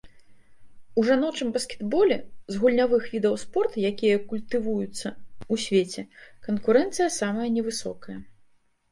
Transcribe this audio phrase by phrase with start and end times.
[0.99, 2.15] У жаночым баскетболе,
[2.53, 5.07] з гульнявых відаў спорту, якія культывуюцца
[5.51, 6.01] ў свеце,
[6.49, 8.17] канкурэнцыя самая невысокая.